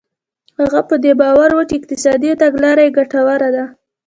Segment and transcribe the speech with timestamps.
[0.59, 3.63] هغه په دې باور و چې اقتصادي تګلاره یې ګټوره ده.